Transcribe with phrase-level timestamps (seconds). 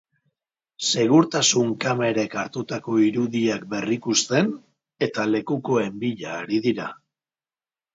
[0.93, 4.53] Segurtasun kamerek hartutako irudiak berrikusten
[5.11, 6.95] eta lekukoen bila ari dira.